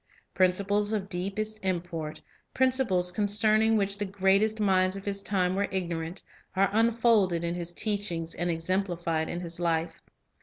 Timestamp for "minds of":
4.59-5.05